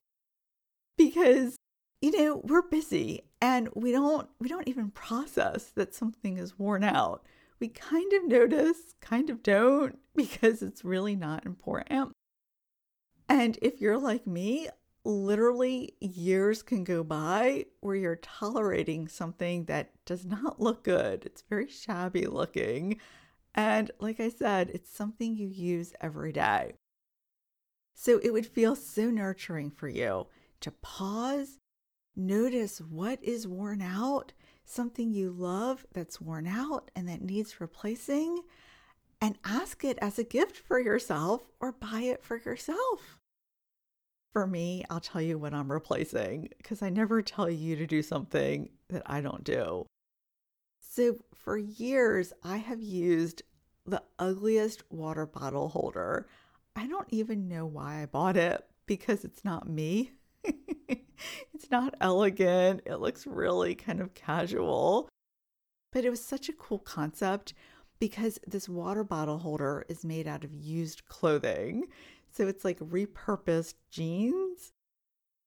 Because 0.97 1.57
you 2.03 2.11
know, 2.11 2.41
we're 2.43 2.67
busy 2.67 3.21
and 3.39 3.69
we 3.75 3.93
don't 3.93 4.27
we 4.37 4.49
don't 4.49 4.67
even 4.67 4.91
process 4.91 5.67
that 5.75 5.95
something 5.95 6.37
is 6.37 6.59
worn 6.59 6.83
out. 6.83 7.25
We 7.61 7.69
kind 7.69 8.11
of 8.11 8.27
notice, 8.27 8.93
kind 8.99 9.29
of 9.29 9.41
don't 9.41 9.97
because 10.15 10.61
it's 10.61 10.83
really 10.83 11.15
not 11.15 11.45
important. 11.45 12.11
And 13.29 13.57
if 13.61 13.79
you're 13.79 13.97
like 13.97 14.27
me, 14.27 14.67
literally 15.05 15.95
years 16.01 16.61
can 16.61 16.83
go 16.83 17.05
by 17.05 17.67
where 17.79 17.95
you're 17.95 18.17
tolerating 18.17 19.07
something 19.07 19.63
that 19.65 19.91
does 20.05 20.25
not 20.25 20.59
look 20.59 20.83
good. 20.83 21.25
It's 21.25 21.43
very 21.49 21.69
shabby 21.69 22.25
looking. 22.25 22.99
And 23.55 23.91
like 24.01 24.19
I 24.19 24.27
said, 24.27 24.71
it's 24.73 24.93
something 24.93 25.37
you 25.37 25.47
use 25.47 25.93
every 26.01 26.33
day. 26.33 26.73
So 27.93 28.19
it 28.21 28.33
would 28.33 28.45
feel 28.45 28.75
so 28.75 29.09
nurturing 29.09 29.71
for 29.71 29.87
you 29.87 30.27
to 30.63 30.71
pause 30.71 31.59
Notice 32.15 32.79
what 32.79 33.23
is 33.23 33.47
worn 33.47 33.81
out, 33.81 34.33
something 34.65 35.11
you 35.13 35.31
love 35.31 35.85
that's 35.93 36.21
worn 36.21 36.45
out 36.45 36.91
and 36.95 37.09
that 37.09 37.23
needs 37.23 37.59
replacing, 37.59 38.39
and 39.19 39.37
ask 39.43 39.83
it 39.83 39.97
as 39.99 40.19
a 40.19 40.23
gift 40.23 40.57
for 40.57 40.79
yourself 40.79 41.41
or 41.59 41.71
buy 41.71 42.01
it 42.01 42.23
for 42.23 42.37
yourself. 42.37 43.17
For 44.31 44.45
me, 44.45 44.83
I'll 44.89 44.99
tell 44.99 45.21
you 45.21 45.39
what 45.39 45.53
I'm 45.53 45.71
replacing 45.71 46.49
because 46.57 46.83
I 46.83 46.89
never 46.89 47.21
tell 47.21 47.49
you 47.49 47.75
to 47.77 47.87
do 47.87 48.03
something 48.03 48.69
that 48.89 49.03
I 49.05 49.21
don't 49.21 49.43
do. 49.43 49.85
So, 50.79 51.17
for 51.33 51.57
years, 51.57 52.33
I 52.43 52.57
have 52.57 52.81
used 52.81 53.41
the 53.85 54.03
ugliest 54.19 54.83
water 54.91 55.25
bottle 55.25 55.69
holder. 55.69 56.27
I 56.75 56.87
don't 56.87 57.07
even 57.09 57.47
know 57.47 57.65
why 57.65 58.03
I 58.03 58.05
bought 58.05 58.37
it 58.37 58.63
because 58.85 59.23
it's 59.23 59.43
not 59.43 59.67
me. 59.67 60.11
it's 61.53 61.71
not 61.71 61.95
elegant. 62.01 62.81
It 62.85 62.97
looks 62.97 63.25
really 63.27 63.75
kind 63.75 64.01
of 64.01 64.13
casual. 64.13 65.09
But 65.91 66.05
it 66.05 66.09
was 66.09 66.23
such 66.23 66.49
a 66.49 66.53
cool 66.53 66.79
concept 66.79 67.53
because 67.99 68.39
this 68.47 68.67
water 68.67 69.03
bottle 69.03 69.37
holder 69.37 69.85
is 69.87 70.03
made 70.03 70.27
out 70.27 70.43
of 70.43 70.53
used 70.53 71.05
clothing. 71.05 71.85
So 72.31 72.47
it's 72.47 72.65
like 72.65 72.79
repurposed 72.79 73.75
jeans. 73.91 74.71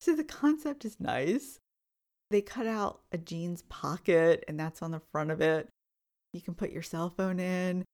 So 0.00 0.14
the 0.14 0.24
concept 0.24 0.84
is 0.84 1.00
nice. 1.00 1.58
They 2.30 2.42
cut 2.42 2.66
out 2.66 3.00
a 3.12 3.18
jeans 3.18 3.62
pocket, 3.68 4.44
and 4.48 4.58
that's 4.58 4.82
on 4.82 4.90
the 4.90 5.00
front 5.12 5.30
of 5.30 5.40
it. 5.40 5.68
You 6.32 6.40
can 6.40 6.54
put 6.54 6.70
your 6.70 6.82
cell 6.82 7.10
phone 7.10 7.40
in. 7.40 7.84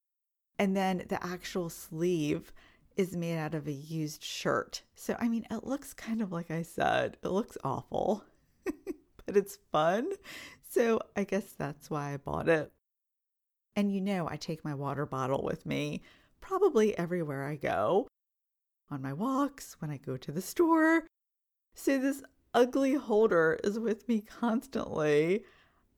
And 0.59 0.77
then 0.77 1.05
the 1.09 1.25
actual 1.25 1.71
sleeve 1.71 2.53
is 2.97 3.17
made 3.17 3.39
out 3.39 3.55
of 3.55 3.67
a 3.67 3.73
used 3.73 4.23
shirt. 4.23 4.83
So, 4.95 5.17
I 5.19 5.29
mean, 5.29 5.47
it 5.51 5.65
looks 5.65 5.95
kind 5.95 6.23
of 6.23 6.33
like 6.33 6.51
I 6.51 6.63
said, 6.63 7.17
it 7.23 7.29
looks 7.29 7.59
awful, 7.65 8.25
but 8.65 9.37
it's 9.37 9.59
fun. 9.71 10.11
So, 10.69 11.01
I 11.17 11.25
guess 11.25 11.53
that's 11.53 11.91
why 11.91 12.15
I 12.15 12.17
bought 12.17 12.49
it. 12.49 12.73
And 13.77 13.93
you 13.93 14.01
know, 14.01 14.29
I 14.29 14.37
take 14.37 14.65
my 14.65 14.75
water 14.75 15.07
bottle 15.07 15.43
with 15.43 15.65
me 15.67 16.03
probably 16.41 16.97
everywhere 16.99 17.45
I 17.45 17.57
go 17.57 18.09
on 18.91 19.01
my 19.01 19.13
walks, 19.13 19.77
when 19.79 19.91
I 19.91 19.97
go 19.97 20.17
to 20.17 20.33
the 20.33 20.43
store. 20.43 21.07
So, 21.75 21.99
this 21.99 22.23
ugly 22.55 22.95
holder 22.95 23.59
is 23.65 23.79
with 23.79 24.07
me 24.09 24.21
constantly. 24.21 25.45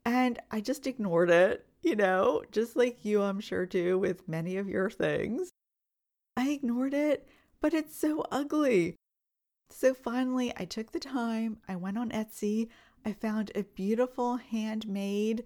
And 0.04 0.38
I 0.50 0.60
just 0.60 0.86
ignored 0.86 1.30
it, 1.30 1.66
you 1.82 1.96
know, 1.96 2.42
just 2.52 2.76
like 2.76 3.04
you, 3.04 3.22
I'm 3.22 3.40
sure, 3.40 3.66
do 3.66 3.98
with 3.98 4.28
many 4.28 4.56
of 4.58 4.68
your 4.68 4.90
things. 4.90 5.50
I 6.36 6.50
ignored 6.50 6.94
it, 6.94 7.28
but 7.60 7.74
it's 7.74 7.96
so 7.96 8.24
ugly. 8.30 8.96
So 9.70 9.94
finally, 9.94 10.52
I 10.56 10.64
took 10.64 10.92
the 10.92 11.00
time. 11.00 11.58
I 11.68 11.76
went 11.76 11.98
on 11.98 12.10
Etsy. 12.10 12.68
I 13.04 13.12
found 13.12 13.50
a 13.54 13.62
beautiful 13.62 14.36
handmade 14.36 15.44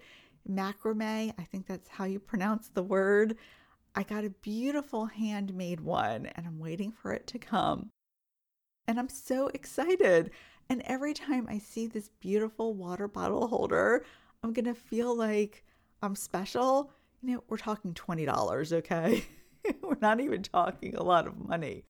macrame. 0.49 1.33
I 1.39 1.43
think 1.45 1.67
that's 1.67 1.89
how 1.89 2.05
you 2.05 2.19
pronounce 2.19 2.69
the 2.69 2.83
word. 2.83 3.37
I 3.95 4.03
got 4.03 4.25
a 4.25 4.31
beautiful 4.31 5.07
handmade 5.07 5.81
one 5.81 6.27
and 6.27 6.47
I'm 6.47 6.59
waiting 6.59 6.93
for 6.93 7.13
it 7.13 7.27
to 7.29 7.39
come. 7.39 7.91
And 8.87 8.99
I'm 8.99 9.09
so 9.09 9.49
excited. 9.49 10.31
And 10.71 10.83
every 10.85 11.15
time 11.15 11.47
I 11.49 11.59
see 11.59 11.87
this 11.87 12.11
beautiful 12.21 12.75
water 12.75 13.09
bottle 13.09 13.49
holder, 13.49 14.05
I'm 14.43 14.53
going 14.53 14.67
to 14.67 14.75
feel 14.75 15.17
like 15.17 15.65
I'm 16.03 16.15
special. 16.15 16.93
You 17.23 17.35
know, 17.35 17.45
we're 17.49 17.57
talking 17.57 17.95
$20, 17.95 18.73
okay? 18.73 19.25
We're 19.91 19.97
not 20.01 20.21
even 20.21 20.43
talking 20.43 20.95
a 20.95 21.03
lot 21.03 21.27
of 21.27 21.39
money. 21.39 21.85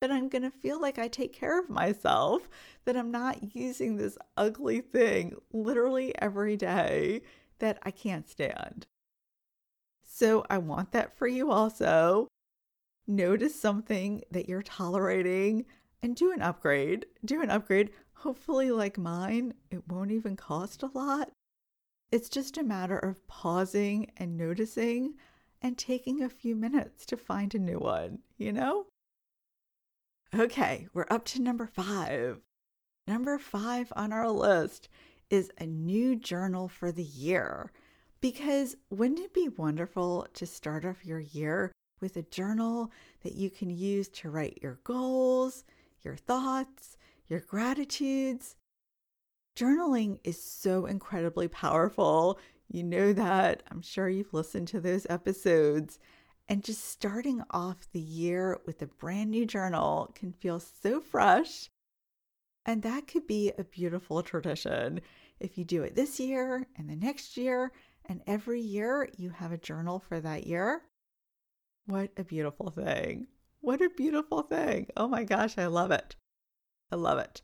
But 0.00 0.10
I'm 0.10 0.28
going 0.28 0.42
to 0.42 0.50
feel 0.50 0.80
like 0.80 0.98
I 0.98 1.08
take 1.08 1.32
care 1.32 1.58
of 1.58 1.70
myself, 1.70 2.48
that 2.84 2.96
I'm 2.96 3.10
not 3.10 3.54
using 3.54 3.96
this 3.96 4.18
ugly 4.36 4.80
thing 4.80 5.36
literally 5.52 6.12
every 6.20 6.56
day 6.56 7.22
that 7.60 7.78
I 7.84 7.90
can't 7.90 8.28
stand. 8.28 8.86
So 10.02 10.44
I 10.50 10.58
want 10.58 10.92
that 10.92 11.16
for 11.16 11.26
you 11.26 11.50
also. 11.50 12.28
Notice 13.06 13.58
something 13.58 14.22
that 14.30 14.48
you're 14.48 14.62
tolerating 14.62 15.64
and 16.02 16.14
do 16.14 16.32
an 16.32 16.42
upgrade. 16.42 17.06
Do 17.24 17.40
an 17.40 17.50
upgrade. 17.50 17.90
Hopefully, 18.14 18.70
like 18.70 18.98
mine, 18.98 19.54
it 19.70 19.88
won't 19.88 20.10
even 20.10 20.36
cost 20.36 20.82
a 20.82 20.90
lot. 20.92 21.30
It's 22.10 22.28
just 22.28 22.58
a 22.58 22.62
matter 22.62 22.98
of 22.98 23.26
pausing 23.26 24.10
and 24.16 24.36
noticing 24.36 25.14
and 25.62 25.78
taking 25.78 26.22
a 26.22 26.28
few 26.28 26.56
minutes 26.56 27.06
to 27.06 27.16
find 27.16 27.54
a 27.54 27.58
new 27.58 27.78
one, 27.78 28.18
you 28.36 28.52
know? 28.52 28.86
Okay, 30.34 30.88
we're 30.92 31.06
up 31.10 31.24
to 31.26 31.42
number 31.42 31.66
five. 31.66 32.40
Number 33.06 33.38
five 33.38 33.92
on 33.96 34.12
our 34.12 34.30
list 34.30 34.88
is 35.30 35.50
a 35.58 35.66
new 35.66 36.16
journal 36.16 36.68
for 36.68 36.90
the 36.90 37.02
year. 37.02 37.70
Because 38.20 38.76
wouldn't 38.90 39.20
it 39.20 39.34
be 39.34 39.48
wonderful 39.48 40.26
to 40.34 40.46
start 40.46 40.84
off 40.84 41.04
your 41.04 41.20
year 41.20 41.72
with 42.00 42.16
a 42.16 42.22
journal 42.22 42.90
that 43.22 43.34
you 43.34 43.50
can 43.50 43.70
use 43.70 44.08
to 44.08 44.30
write 44.30 44.60
your 44.62 44.78
goals, 44.84 45.64
your 46.02 46.16
thoughts, 46.16 46.96
your 47.28 47.40
gratitudes? 47.40 48.56
Journaling 49.56 50.18
is 50.24 50.42
so 50.42 50.86
incredibly 50.86 51.48
powerful. 51.48 52.38
You 52.72 52.82
know 52.82 53.12
that. 53.12 53.62
I'm 53.70 53.82
sure 53.82 54.08
you've 54.08 54.32
listened 54.32 54.66
to 54.68 54.80
those 54.80 55.06
episodes. 55.10 55.98
And 56.48 56.64
just 56.64 56.84
starting 56.84 57.42
off 57.50 57.86
the 57.92 58.00
year 58.00 58.60
with 58.64 58.80
a 58.80 58.86
brand 58.86 59.30
new 59.30 59.44
journal 59.44 60.10
can 60.14 60.32
feel 60.32 60.58
so 60.58 60.98
fresh. 60.98 61.68
And 62.64 62.82
that 62.82 63.06
could 63.06 63.26
be 63.26 63.52
a 63.58 63.64
beautiful 63.64 64.22
tradition. 64.22 65.02
If 65.38 65.58
you 65.58 65.64
do 65.64 65.82
it 65.82 65.94
this 65.94 66.18
year 66.18 66.66
and 66.76 66.88
the 66.88 66.96
next 66.96 67.36
year, 67.36 67.72
and 68.06 68.22
every 68.26 68.62
year 68.62 69.06
you 69.18 69.28
have 69.30 69.52
a 69.52 69.58
journal 69.58 69.98
for 69.98 70.18
that 70.20 70.46
year, 70.46 70.82
what 71.84 72.10
a 72.16 72.24
beautiful 72.24 72.70
thing. 72.70 73.26
What 73.60 73.82
a 73.82 73.90
beautiful 73.90 74.42
thing. 74.42 74.86
Oh 74.96 75.08
my 75.08 75.24
gosh, 75.24 75.58
I 75.58 75.66
love 75.66 75.90
it. 75.90 76.16
I 76.90 76.96
love 76.96 77.18
it. 77.18 77.42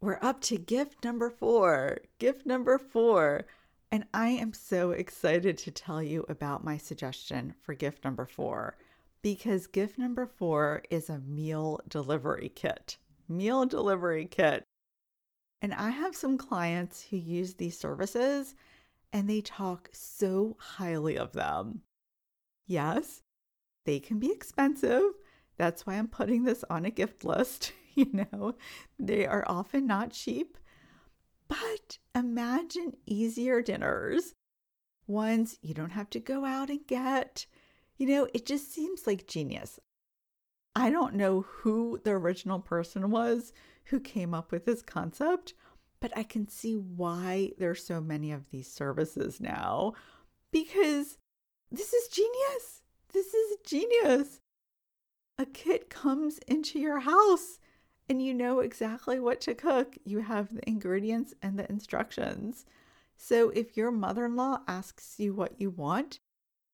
We're 0.00 0.20
up 0.22 0.40
to 0.42 0.56
gift 0.56 1.04
number 1.04 1.30
four. 1.30 1.98
Gift 2.18 2.46
number 2.46 2.78
four. 2.78 3.44
And 3.92 4.06
I 4.14 4.30
am 4.30 4.54
so 4.54 4.92
excited 4.92 5.58
to 5.58 5.70
tell 5.70 6.02
you 6.02 6.24
about 6.30 6.64
my 6.64 6.78
suggestion 6.78 7.54
for 7.60 7.74
gift 7.74 8.04
number 8.04 8.24
four 8.24 8.78
because 9.20 9.66
gift 9.66 9.98
number 9.98 10.26
four 10.26 10.82
is 10.88 11.10
a 11.10 11.18
meal 11.18 11.78
delivery 11.86 12.50
kit. 12.54 12.96
Meal 13.28 13.66
delivery 13.66 14.24
kit. 14.24 14.64
And 15.60 15.74
I 15.74 15.90
have 15.90 16.16
some 16.16 16.38
clients 16.38 17.06
who 17.10 17.18
use 17.18 17.52
these 17.52 17.78
services 17.78 18.54
and 19.12 19.28
they 19.28 19.42
talk 19.42 19.90
so 19.92 20.56
highly 20.58 21.18
of 21.18 21.32
them. 21.34 21.82
Yes, 22.66 23.20
they 23.84 24.00
can 24.00 24.18
be 24.18 24.32
expensive. 24.32 25.02
That's 25.58 25.86
why 25.86 25.96
I'm 25.96 26.08
putting 26.08 26.44
this 26.44 26.64
on 26.70 26.86
a 26.86 26.90
gift 26.90 27.24
list. 27.24 27.72
You 27.94 28.26
know, 28.32 28.54
they 28.98 29.26
are 29.26 29.44
often 29.46 29.86
not 29.86 30.12
cheap, 30.12 30.56
but 31.52 31.98
imagine 32.14 32.94
easier 33.04 33.60
dinners, 33.60 34.34
ones 35.06 35.58
you 35.60 35.74
don't 35.74 35.90
have 35.90 36.08
to 36.08 36.18
go 36.18 36.46
out 36.46 36.70
and 36.70 36.86
get. 36.86 37.44
You 37.98 38.06
know, 38.06 38.28
it 38.32 38.46
just 38.46 38.72
seems 38.72 39.06
like 39.06 39.26
genius. 39.26 39.78
I 40.74 40.88
don't 40.88 41.14
know 41.14 41.42
who 41.42 42.00
the 42.04 42.12
original 42.12 42.58
person 42.58 43.10
was 43.10 43.52
who 43.86 44.00
came 44.00 44.32
up 44.32 44.50
with 44.50 44.64
this 44.64 44.80
concept, 44.80 45.52
but 46.00 46.16
I 46.16 46.22
can 46.22 46.48
see 46.48 46.74
why 46.74 47.50
there's 47.58 47.84
so 47.84 48.00
many 48.00 48.32
of 48.32 48.48
these 48.48 48.72
services 48.72 49.38
now 49.38 49.92
because 50.52 51.18
this 51.70 51.92
is 51.92 52.08
genius. 52.08 52.80
This 53.12 53.34
is 53.34 53.58
genius. 53.66 54.40
A 55.38 55.44
kit 55.44 55.90
comes 55.90 56.38
into 56.48 56.78
your 56.78 57.00
house 57.00 57.58
and 58.08 58.22
you 58.22 58.34
know 58.34 58.60
exactly 58.60 59.18
what 59.18 59.40
to 59.42 59.54
cook. 59.54 59.96
You 60.04 60.20
have 60.20 60.54
the 60.54 60.68
ingredients 60.68 61.34
and 61.42 61.58
the 61.58 61.68
instructions. 61.70 62.66
So 63.16 63.50
if 63.50 63.76
your 63.76 63.90
mother 63.90 64.24
in 64.26 64.36
law 64.36 64.60
asks 64.66 65.14
you 65.18 65.34
what 65.34 65.60
you 65.60 65.70
want, 65.70 66.18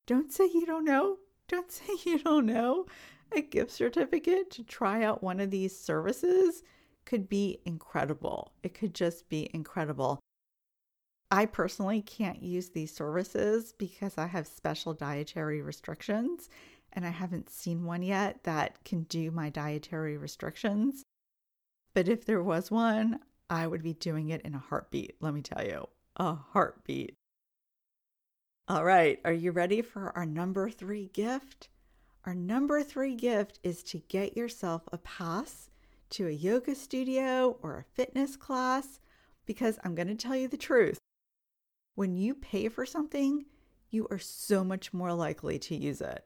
don't 0.06 0.32
say 0.32 0.48
you 0.52 0.64
don't 0.64 0.84
know. 0.84 1.18
Don't 1.48 1.70
say 1.72 1.94
you 2.04 2.18
don't 2.18 2.46
know. 2.46 2.86
A 3.32 3.42
gift 3.42 3.70
certificate 3.70 4.50
to 4.52 4.62
try 4.62 5.04
out 5.04 5.22
one 5.22 5.40
of 5.40 5.50
these 5.50 5.78
services 5.78 6.62
could 7.04 7.28
be 7.28 7.60
incredible. 7.64 8.52
It 8.62 8.74
could 8.74 8.94
just 8.94 9.28
be 9.28 9.50
incredible. 9.52 10.20
I 11.30 11.44
personally 11.44 12.00
can't 12.00 12.42
use 12.42 12.70
these 12.70 12.94
services 12.94 13.74
because 13.76 14.16
I 14.16 14.26
have 14.26 14.46
special 14.46 14.94
dietary 14.94 15.60
restrictions 15.60 16.48
and 16.92 17.04
I 17.04 17.10
haven't 17.10 17.50
seen 17.50 17.84
one 17.84 18.02
yet 18.02 18.44
that 18.44 18.82
can 18.84 19.02
do 19.04 19.30
my 19.30 19.50
dietary 19.50 20.16
restrictions. 20.16 21.04
But 21.98 22.06
if 22.06 22.24
there 22.24 22.44
was 22.44 22.70
one, 22.70 23.18
I 23.50 23.66
would 23.66 23.82
be 23.82 23.92
doing 23.92 24.28
it 24.28 24.42
in 24.42 24.54
a 24.54 24.60
heartbeat, 24.60 25.16
let 25.18 25.34
me 25.34 25.42
tell 25.42 25.66
you. 25.66 25.88
A 26.14 26.32
heartbeat. 26.32 27.16
All 28.68 28.84
right, 28.84 29.18
are 29.24 29.32
you 29.32 29.50
ready 29.50 29.82
for 29.82 30.16
our 30.16 30.24
number 30.24 30.70
three 30.70 31.10
gift? 31.12 31.70
Our 32.24 32.36
number 32.36 32.84
three 32.84 33.16
gift 33.16 33.58
is 33.64 33.82
to 33.82 33.98
get 33.98 34.36
yourself 34.36 34.82
a 34.92 34.98
pass 34.98 35.70
to 36.10 36.28
a 36.28 36.30
yoga 36.30 36.76
studio 36.76 37.58
or 37.62 37.78
a 37.78 37.94
fitness 37.96 38.36
class 38.36 39.00
because 39.44 39.80
I'm 39.82 39.96
going 39.96 40.06
to 40.06 40.14
tell 40.14 40.36
you 40.36 40.46
the 40.46 40.56
truth. 40.56 40.98
When 41.96 42.14
you 42.14 42.32
pay 42.32 42.68
for 42.68 42.86
something, 42.86 43.44
you 43.90 44.06
are 44.12 44.20
so 44.20 44.62
much 44.62 44.94
more 44.94 45.14
likely 45.14 45.58
to 45.58 45.74
use 45.74 46.00
it. 46.00 46.24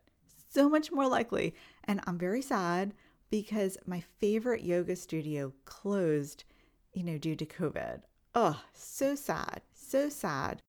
So 0.51 0.69
much 0.69 0.93
more 0.93 1.09
likely. 1.09 1.55
And 1.85 2.03
I'm 2.07 2.19
very 2.19 2.43
sad 2.43 2.93
because 3.33 3.79
my 3.87 4.05
favorite 4.21 4.63
yoga 4.63 4.95
studio 4.95 5.55
closed, 5.65 6.45
you 6.93 7.03
know, 7.03 7.17
due 7.17 7.35
to 7.35 7.47
COVID. 7.47 8.03
Oh, 8.35 8.63
so 8.75 9.15
sad. 9.15 9.63
So 9.75 10.11
sad. 10.11 10.61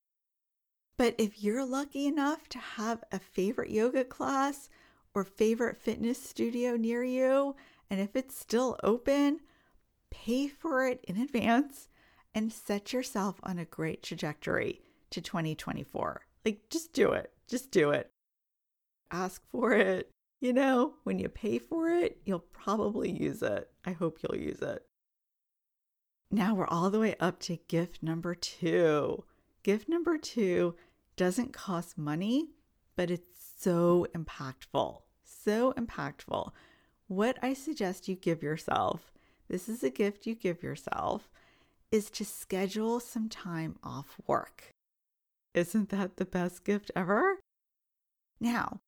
But 0.95 1.13
if 1.17 1.43
you're 1.43 1.65
lucky 1.65 2.07
enough 2.07 2.47
to 2.49 2.59
have 2.59 3.03
a 3.11 3.19
favorite 3.19 3.69
yoga 3.69 4.05
class 4.05 4.69
or 5.13 5.25
favorite 5.25 5.75
fitness 5.75 6.23
studio 6.23 6.77
near 6.77 7.03
you, 7.03 7.57
and 7.89 7.99
if 7.99 8.15
it's 8.15 8.39
still 8.39 8.77
open, 8.81 9.41
pay 10.09 10.47
for 10.47 10.87
it 10.87 11.03
in 11.05 11.17
advance 11.17 11.89
and 12.33 12.53
set 12.53 12.93
yourself 12.93 13.41
on 13.43 13.59
a 13.59 13.65
great 13.65 14.01
trajectory 14.01 14.79
to 15.09 15.19
2024. 15.19 16.21
Like, 16.45 16.61
just 16.69 16.93
do 16.93 17.11
it. 17.11 17.33
Just 17.45 17.71
do 17.71 17.89
it. 17.89 18.09
Ask 19.11 19.41
for 19.51 19.73
it. 19.73 20.12
You 20.43 20.51
know, 20.51 20.95
when 21.05 21.19
you 21.19 21.29
pay 21.29 21.57
for 21.57 21.87
it, 21.87 22.17
you'll 22.25 22.39
probably 22.51 23.09
use 23.09 23.41
it. 23.41 23.69
I 23.85 23.93
hope 23.93 24.19
you'll 24.21 24.37
use 24.37 24.61
it. 24.61 24.85
Now 26.29 26.53
we're 26.53 26.67
all 26.67 26.89
the 26.89 26.99
way 26.99 27.15
up 27.17 27.39
to 27.43 27.59
gift 27.69 28.03
number 28.03 28.35
two. 28.35 29.23
Gift 29.63 29.87
number 29.87 30.17
two 30.17 30.75
doesn't 31.15 31.53
cost 31.53 31.97
money, 31.97 32.49
but 32.97 33.09
it's 33.09 33.53
so 33.57 34.05
impactful. 34.13 35.03
So 35.23 35.71
impactful. 35.77 36.51
What 37.07 37.37
I 37.41 37.53
suggest 37.53 38.09
you 38.09 38.15
give 38.15 38.43
yourself, 38.43 39.13
this 39.47 39.69
is 39.69 39.81
a 39.81 39.89
gift 39.89 40.25
you 40.25 40.35
give 40.35 40.61
yourself, 40.61 41.29
is 41.89 42.09
to 42.09 42.25
schedule 42.25 42.99
some 42.99 43.29
time 43.29 43.77
off 43.81 44.17
work. 44.27 44.73
Isn't 45.53 45.87
that 45.91 46.17
the 46.17 46.25
best 46.25 46.65
gift 46.65 46.91
ever? 46.97 47.39
Now, 48.41 48.81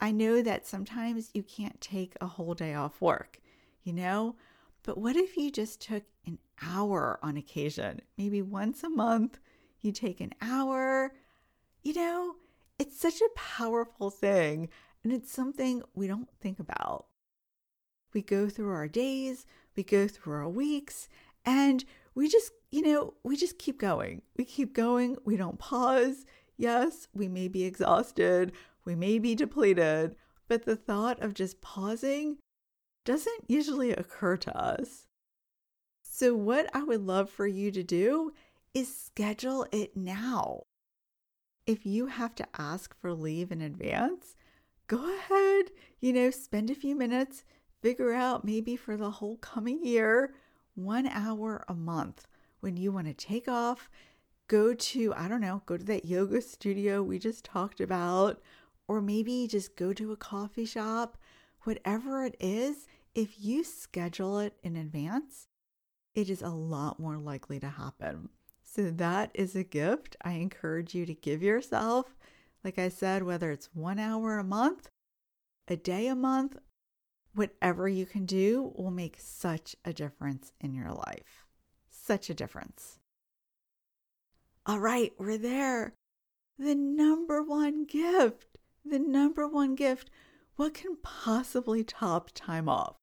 I 0.00 0.12
know 0.12 0.42
that 0.42 0.66
sometimes 0.66 1.30
you 1.32 1.42
can't 1.42 1.80
take 1.80 2.14
a 2.20 2.26
whole 2.26 2.54
day 2.54 2.74
off 2.74 3.00
work, 3.00 3.40
you 3.82 3.92
know, 3.92 4.36
but 4.82 4.98
what 4.98 5.16
if 5.16 5.36
you 5.36 5.50
just 5.50 5.80
took 5.80 6.04
an 6.26 6.38
hour 6.62 7.18
on 7.22 7.36
occasion? 7.36 8.00
Maybe 8.16 8.42
once 8.42 8.82
a 8.82 8.90
month, 8.90 9.38
you 9.80 9.92
take 9.92 10.20
an 10.20 10.32
hour. 10.40 11.12
You 11.82 11.94
know, 11.94 12.34
it's 12.78 13.00
such 13.00 13.20
a 13.20 13.34
powerful 13.34 14.10
thing, 14.10 14.68
and 15.02 15.12
it's 15.12 15.32
something 15.32 15.82
we 15.94 16.06
don't 16.06 16.28
think 16.40 16.58
about. 16.60 17.06
We 18.12 18.22
go 18.22 18.48
through 18.48 18.70
our 18.70 18.88
days, 18.88 19.46
we 19.76 19.82
go 19.82 20.08
through 20.08 20.34
our 20.34 20.48
weeks, 20.48 21.08
and 21.44 21.84
we 22.14 22.28
just, 22.28 22.52
you 22.70 22.82
know, 22.82 23.14
we 23.22 23.36
just 23.36 23.58
keep 23.58 23.78
going. 23.78 24.22
We 24.36 24.44
keep 24.44 24.74
going, 24.74 25.16
we 25.24 25.36
don't 25.36 25.58
pause. 25.58 26.26
Yes, 26.56 27.08
we 27.12 27.28
may 27.28 27.48
be 27.48 27.64
exhausted, 27.64 28.52
we 28.86 28.94
may 28.94 29.18
be 29.18 29.34
depleted, 29.34 30.16
but 30.48 30.64
the 30.64 30.76
thought 30.76 31.20
of 31.20 31.34
just 31.34 31.60
pausing 31.60 32.38
doesn't 33.04 33.44
usually 33.48 33.90
occur 33.90 34.36
to 34.38 34.56
us. 34.56 35.06
So, 36.02 36.34
what 36.34 36.74
I 36.74 36.82
would 36.82 37.02
love 37.02 37.28
for 37.28 37.46
you 37.46 37.70
to 37.72 37.82
do 37.82 38.32
is 38.72 38.96
schedule 38.96 39.66
it 39.72 39.96
now. 39.96 40.62
If 41.66 41.84
you 41.84 42.06
have 42.06 42.34
to 42.36 42.46
ask 42.56 42.98
for 42.98 43.12
leave 43.12 43.50
in 43.50 43.60
advance, 43.60 44.36
go 44.86 45.14
ahead, 45.14 45.72
you 46.00 46.12
know, 46.12 46.30
spend 46.30 46.70
a 46.70 46.74
few 46.74 46.94
minutes, 46.94 47.44
figure 47.82 48.12
out 48.12 48.44
maybe 48.44 48.76
for 48.76 48.96
the 48.96 49.10
whole 49.10 49.36
coming 49.38 49.84
year, 49.84 50.32
one 50.74 51.06
hour 51.06 51.64
a 51.68 51.74
month 51.74 52.26
when 52.60 52.76
you 52.76 52.92
want 52.92 53.08
to 53.08 53.14
take 53.14 53.48
off, 53.48 53.90
go 54.48 54.74
to, 54.74 55.12
I 55.14 55.26
don't 55.28 55.40
know, 55.40 55.62
go 55.66 55.76
to 55.76 55.84
that 55.84 56.04
yoga 56.04 56.40
studio 56.40 57.02
we 57.02 57.18
just 57.18 57.44
talked 57.44 57.80
about, 57.80 58.40
or 58.88 59.00
maybe 59.00 59.46
just 59.46 59.76
go 59.76 59.92
to 59.92 60.12
a 60.12 60.16
coffee 60.16 60.64
shop, 60.64 61.16
whatever 61.62 62.24
it 62.24 62.36
is, 62.38 62.86
if 63.14 63.40
you 63.40 63.64
schedule 63.64 64.38
it 64.38 64.54
in 64.62 64.76
advance, 64.76 65.48
it 66.14 66.30
is 66.30 66.42
a 66.42 66.50
lot 66.50 67.00
more 67.00 67.18
likely 67.18 67.58
to 67.60 67.68
happen. 67.68 68.28
So, 68.62 68.90
that 68.90 69.30
is 69.34 69.56
a 69.56 69.64
gift 69.64 70.16
I 70.22 70.32
encourage 70.32 70.94
you 70.94 71.06
to 71.06 71.14
give 71.14 71.42
yourself. 71.42 72.14
Like 72.62 72.78
I 72.78 72.88
said, 72.88 73.22
whether 73.22 73.50
it's 73.50 73.70
one 73.72 73.98
hour 73.98 74.38
a 74.38 74.44
month, 74.44 74.90
a 75.68 75.76
day 75.76 76.08
a 76.08 76.14
month, 76.14 76.56
whatever 77.34 77.88
you 77.88 78.06
can 78.06 78.26
do 78.26 78.72
will 78.74 78.90
make 78.90 79.16
such 79.18 79.76
a 79.84 79.92
difference 79.92 80.52
in 80.60 80.74
your 80.74 80.90
life. 80.90 81.46
Such 81.88 82.28
a 82.28 82.34
difference. 82.34 82.98
All 84.64 84.80
right, 84.80 85.12
we're 85.18 85.38
there. 85.38 85.94
The 86.58 86.74
number 86.74 87.42
one 87.42 87.84
gift 87.84 88.55
the 88.90 88.98
number 88.98 89.46
one 89.46 89.74
gift. 89.74 90.10
What 90.56 90.74
can 90.74 90.96
possibly 91.02 91.84
top 91.84 92.30
time 92.34 92.68
off? 92.68 92.96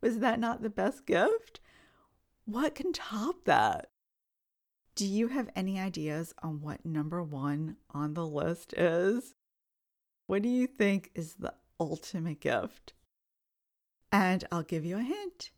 Was 0.00 0.18
that 0.18 0.38
not 0.38 0.62
the 0.62 0.70
best 0.70 1.06
gift? 1.06 1.60
What 2.44 2.74
can 2.74 2.92
top 2.92 3.44
that? 3.44 3.90
Do 4.94 5.06
you 5.06 5.28
have 5.28 5.50
any 5.56 5.78
ideas 5.78 6.32
on 6.42 6.60
what 6.60 6.86
number 6.86 7.22
one 7.22 7.76
on 7.90 8.14
the 8.14 8.26
list 8.26 8.72
is? 8.74 9.34
What 10.26 10.42
do 10.42 10.48
you 10.48 10.66
think 10.66 11.10
is 11.14 11.34
the 11.34 11.54
ultimate 11.78 12.40
gift? 12.40 12.94
And 14.12 14.44
I'll 14.50 14.62
give 14.62 14.84
you 14.84 14.98
a 14.98 15.02
hint. 15.02 15.50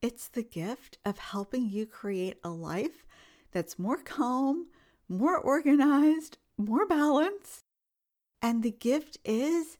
It's 0.00 0.28
the 0.28 0.42
gift 0.42 0.98
of 1.04 1.18
helping 1.18 1.70
you 1.70 1.86
create 1.86 2.38
a 2.44 2.50
life 2.50 3.06
that's 3.52 3.78
more 3.78 3.98
calm, 3.98 4.66
more 5.08 5.38
organized, 5.38 6.38
more 6.58 6.86
balanced, 6.86 7.64
and 8.42 8.62
the 8.62 8.72
gift 8.72 9.16
is 9.24 9.78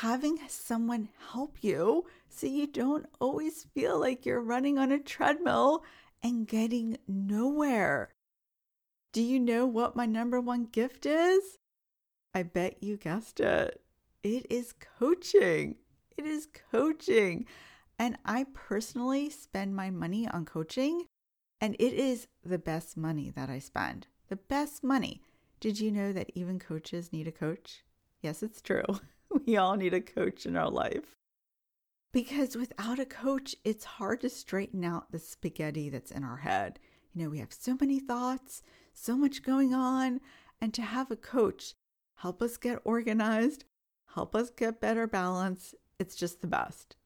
having 0.00 0.38
someone 0.48 1.10
help 1.30 1.58
you 1.60 2.06
so 2.28 2.46
you 2.46 2.66
don't 2.66 3.06
always 3.20 3.66
feel 3.74 4.00
like 4.00 4.24
you're 4.24 4.40
running 4.40 4.78
on 4.78 4.90
a 4.90 4.98
treadmill 4.98 5.84
and 6.22 6.48
getting 6.48 6.96
nowhere. 7.06 8.10
Do 9.12 9.22
you 9.22 9.38
know 9.38 9.66
what 9.66 9.96
my 9.96 10.06
number 10.06 10.40
one 10.40 10.64
gift 10.64 11.06
is? 11.06 11.58
I 12.34 12.42
bet 12.42 12.82
you 12.82 12.96
guessed 12.96 13.40
it. 13.40 13.80
It 14.22 14.46
is 14.50 14.74
coaching. 14.98 15.76
It 16.16 16.26
is 16.26 16.48
coaching. 16.70 17.46
And 17.98 18.18
I 18.24 18.46
personally 18.52 19.30
spend 19.30 19.74
my 19.74 19.90
money 19.90 20.28
on 20.28 20.44
coaching, 20.44 21.06
and 21.60 21.74
it 21.78 21.92
is 21.92 22.28
the 22.44 22.58
best 22.58 22.96
money 22.96 23.30
that 23.34 23.50
I 23.50 23.58
spend. 23.58 24.06
The 24.28 24.36
best 24.36 24.84
money. 24.84 25.22
Did 25.60 25.80
you 25.80 25.90
know 25.90 26.12
that 26.12 26.30
even 26.34 26.58
coaches 26.58 27.12
need 27.12 27.26
a 27.26 27.32
coach? 27.32 27.82
Yes, 28.22 28.42
it's 28.42 28.60
true. 28.60 28.84
We 29.46 29.58
all 29.58 29.76
need 29.76 29.92
a 29.92 30.00
coach 30.00 30.46
in 30.46 30.56
our 30.56 30.70
life. 30.70 31.14
Because 32.14 32.56
without 32.56 32.98
a 32.98 33.04
coach, 33.04 33.54
it's 33.62 33.84
hard 33.84 34.22
to 34.22 34.30
straighten 34.30 34.84
out 34.84 35.12
the 35.12 35.18
spaghetti 35.18 35.90
that's 35.90 36.10
in 36.10 36.24
our 36.24 36.38
head. 36.38 36.78
You 37.12 37.22
know, 37.22 37.30
we 37.30 37.38
have 37.40 37.52
so 37.52 37.76
many 37.78 38.00
thoughts, 38.00 38.62
so 38.94 39.18
much 39.18 39.42
going 39.42 39.74
on, 39.74 40.20
and 40.62 40.72
to 40.72 40.80
have 40.80 41.10
a 41.10 41.16
coach 41.16 41.74
help 42.16 42.42
us 42.42 42.56
get 42.56 42.80
organized, 42.84 43.64
help 44.14 44.34
us 44.34 44.48
get 44.48 44.80
better 44.80 45.06
balance, 45.06 45.74
it's 45.98 46.16
just 46.16 46.40
the 46.40 46.46
best. 46.46 46.96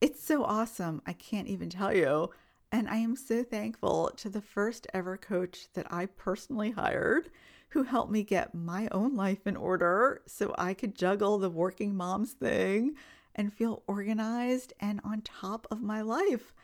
It's 0.00 0.22
so 0.22 0.44
awesome. 0.44 1.02
I 1.06 1.12
can't 1.12 1.48
even 1.48 1.70
tell 1.70 1.94
you. 1.94 2.30
And 2.72 2.88
I 2.88 2.96
am 2.96 3.16
so 3.16 3.42
thankful 3.42 4.10
to 4.16 4.28
the 4.28 4.42
first 4.42 4.86
ever 4.92 5.16
coach 5.16 5.68
that 5.74 5.90
I 5.90 6.06
personally 6.06 6.72
hired 6.72 7.30
who 7.68 7.82
helped 7.82 8.12
me 8.12 8.22
get 8.22 8.54
my 8.54 8.88
own 8.90 9.14
life 9.14 9.46
in 9.46 9.56
order 9.56 10.22
so 10.26 10.54
I 10.56 10.74
could 10.74 10.94
juggle 10.94 11.38
the 11.38 11.50
working 11.50 11.96
moms 11.96 12.32
thing 12.32 12.94
and 13.34 13.52
feel 13.52 13.82
organized 13.86 14.72
and 14.80 15.00
on 15.04 15.20
top 15.22 15.66
of 15.70 15.82
my 15.82 16.00
life. 16.00 16.54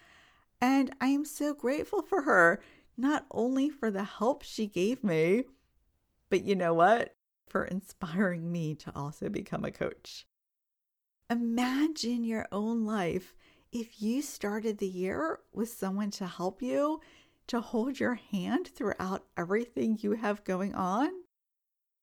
And 0.61 0.95
I 1.01 1.09
am 1.09 1.25
so 1.25 1.55
grateful 1.55 2.03
for 2.03 2.23
her, 2.23 2.62
not 2.97 3.27
only 3.31 3.69
for 3.69 3.91
the 3.91 4.05
help 4.05 4.43
she 4.43 4.67
gave 4.67 5.03
me, 5.03 5.45
but 6.31 6.45
you 6.45 6.55
know 6.55 6.73
what? 6.73 7.15
For 7.49 7.65
inspiring 7.65 8.51
me 8.51 8.75
to 8.77 8.93
also 8.95 9.29
become 9.29 9.65
a 9.65 9.71
coach. 9.71 10.27
Imagine 11.29 12.25
your 12.25 12.47
own 12.53 12.85
life 12.85 13.35
if 13.73 14.03
you 14.03 14.23
started 14.23 14.79
the 14.79 14.87
year 14.87 15.41
with 15.53 15.71
someone 15.71 16.11
to 16.12 16.27
help 16.27 16.62
you, 16.62 17.01
to 17.48 17.61
hold 17.61 17.98
your 17.98 18.14
hand 18.14 18.68
throughout 18.68 19.24
everything 19.37 19.98
you 20.00 20.12
have 20.12 20.44
going 20.44 20.74
on. 20.74 21.11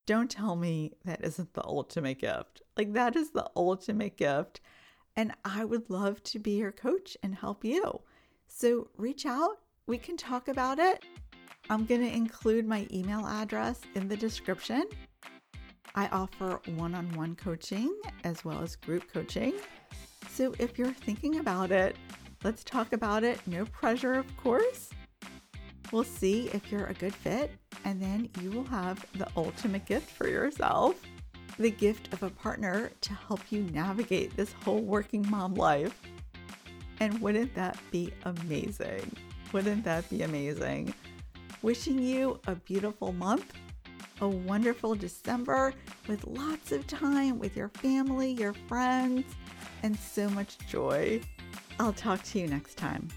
Don't 0.05 0.29
tell 0.29 0.55
me 0.55 0.93
that 1.05 1.23
isn't 1.23 1.53
the 1.53 1.63
ultimate 1.63 2.19
gift. 2.19 2.61
Like, 2.77 2.93
that 2.93 3.15
is 3.15 3.31
the 3.31 3.49
ultimate 3.55 4.17
gift. 4.17 4.59
And 5.15 5.33
I 5.45 5.65
would 5.65 5.89
love 5.89 6.23
to 6.23 6.39
be 6.39 6.57
your 6.57 6.71
coach 6.71 7.17
and 7.21 7.35
help 7.35 7.63
you. 7.63 8.01
So 8.47 8.89
reach 8.97 9.25
out. 9.25 9.57
We 9.87 9.97
can 9.97 10.17
talk 10.17 10.47
about 10.47 10.79
it. 10.79 11.03
I'm 11.69 11.85
going 11.85 12.01
to 12.01 12.11
include 12.11 12.67
my 12.67 12.87
email 12.91 13.25
address 13.25 13.81
in 13.95 14.07
the 14.07 14.17
description. 14.17 14.85
I 15.95 16.07
offer 16.07 16.59
one 16.75 16.95
on 16.95 17.11
one 17.13 17.35
coaching 17.35 17.93
as 18.23 18.45
well 18.45 18.61
as 18.61 18.75
group 18.75 19.11
coaching. 19.11 19.53
So 20.29 20.53
if 20.59 20.79
you're 20.79 20.93
thinking 20.93 21.39
about 21.39 21.71
it, 21.71 21.95
let's 22.43 22.63
talk 22.63 22.93
about 22.93 23.23
it. 23.23 23.39
No 23.45 23.65
pressure, 23.65 24.13
of 24.13 24.37
course. 24.37 24.89
We'll 25.91 26.03
see 26.03 26.49
if 26.53 26.71
you're 26.71 26.85
a 26.85 26.93
good 26.93 27.13
fit, 27.13 27.51
and 27.85 28.01
then 28.01 28.29
you 28.41 28.51
will 28.51 28.65
have 28.65 29.05
the 29.15 29.27
ultimate 29.35 29.85
gift 29.85 30.09
for 30.09 30.27
yourself 30.27 30.95
the 31.57 31.71
gift 31.71 32.13
of 32.13 32.23
a 32.23 32.29
partner 32.29 32.89
to 33.01 33.13
help 33.13 33.41
you 33.51 33.63
navigate 33.73 34.33
this 34.37 34.53
whole 34.63 34.79
working 34.79 35.29
mom 35.29 35.55
life. 35.55 35.99
And 37.01 37.19
wouldn't 37.19 37.53
that 37.55 37.77
be 37.91 38.13
amazing? 38.23 39.13
Wouldn't 39.51 39.83
that 39.83 40.09
be 40.09 40.21
amazing? 40.21 40.93
Wishing 41.61 41.99
you 41.99 42.39
a 42.47 42.55
beautiful 42.55 43.11
month 43.11 43.51
a 44.21 44.27
wonderful 44.27 44.95
December 44.95 45.73
with 46.07 46.25
lots 46.27 46.71
of 46.71 46.85
time 46.87 47.39
with 47.39 47.55
your 47.55 47.69
family, 47.69 48.31
your 48.31 48.53
friends, 48.67 49.23
and 49.83 49.97
so 49.97 50.29
much 50.29 50.57
joy. 50.67 51.21
I'll 51.79 51.93
talk 51.93 52.21
to 52.23 52.39
you 52.39 52.47
next 52.47 52.75
time. 52.75 53.07